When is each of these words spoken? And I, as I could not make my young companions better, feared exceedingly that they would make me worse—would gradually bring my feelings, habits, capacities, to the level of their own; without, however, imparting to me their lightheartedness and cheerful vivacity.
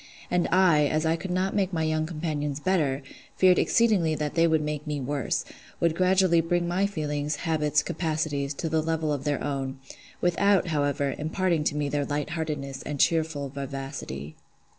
And 0.31 0.47
I, 0.51 0.87
as 0.87 1.05
I 1.05 1.15
could 1.15 1.29
not 1.29 1.55
make 1.55 1.71
my 1.71 1.83
young 1.83 2.07
companions 2.07 2.59
better, 2.59 3.03
feared 3.35 3.59
exceedingly 3.59 4.15
that 4.15 4.33
they 4.33 4.47
would 4.47 4.63
make 4.63 4.87
me 4.87 4.99
worse—would 4.99 5.93
gradually 5.95 6.41
bring 6.41 6.67
my 6.67 6.87
feelings, 6.87 7.35
habits, 7.45 7.83
capacities, 7.83 8.55
to 8.55 8.67
the 8.67 8.81
level 8.81 9.13
of 9.13 9.25
their 9.25 9.43
own; 9.43 9.77
without, 10.19 10.69
however, 10.69 11.13
imparting 11.19 11.63
to 11.65 11.75
me 11.75 11.87
their 11.87 12.03
lightheartedness 12.03 12.81
and 12.81 12.99
cheerful 12.99 13.49
vivacity. 13.49 14.35